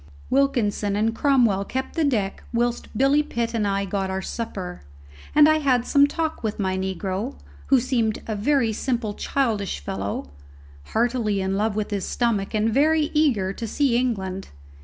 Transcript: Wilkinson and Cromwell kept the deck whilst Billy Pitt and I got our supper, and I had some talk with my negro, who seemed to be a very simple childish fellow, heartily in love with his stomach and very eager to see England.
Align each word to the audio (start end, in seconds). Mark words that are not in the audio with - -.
Wilkinson 0.31 0.95
and 0.95 1.13
Cromwell 1.13 1.63
kept 1.63 1.93
the 1.93 2.03
deck 2.03 2.41
whilst 2.51 2.87
Billy 2.97 3.21
Pitt 3.21 3.53
and 3.53 3.67
I 3.67 3.85
got 3.85 4.09
our 4.09 4.19
supper, 4.23 4.81
and 5.35 5.47
I 5.47 5.59
had 5.59 5.85
some 5.85 6.07
talk 6.07 6.43
with 6.43 6.57
my 6.59 6.75
negro, 6.75 7.35
who 7.67 7.79
seemed 7.79 8.15
to 8.15 8.21
be 8.21 8.31
a 8.31 8.35
very 8.35 8.73
simple 8.73 9.13
childish 9.13 9.79
fellow, 9.79 10.31
heartily 10.85 11.39
in 11.39 11.55
love 11.55 11.75
with 11.75 11.91
his 11.91 12.07
stomach 12.07 12.55
and 12.55 12.71
very 12.73 13.11
eager 13.13 13.53
to 13.53 13.67
see 13.67 13.95
England. 13.95 14.49